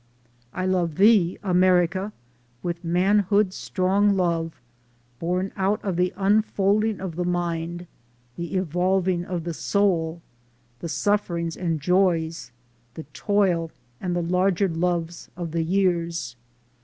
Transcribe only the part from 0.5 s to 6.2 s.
I love Thee, America, with manhood's strong love, born out of the